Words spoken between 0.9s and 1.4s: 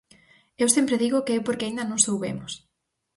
digo que